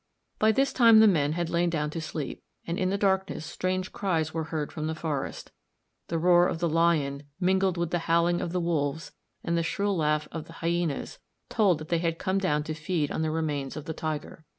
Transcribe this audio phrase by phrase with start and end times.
[0.39, 3.91] By this time the men had lain down to sleep, and in the darkness strange
[3.91, 5.51] cries were heard from the forest.
[6.07, 9.11] The roar of the lion, mingled with the howling of the wolves
[9.43, 11.19] and the shrill laugh of the hyænas,
[11.49, 14.43] told that they had come down to feed on the remains of the tiger.